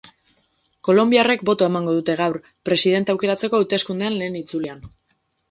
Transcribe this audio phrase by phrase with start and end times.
[0.87, 2.39] Kolonbiarrek botoa emango dute gaur,
[2.71, 4.83] presidentea aukeratzeko hauteskundeen lehen itzulian.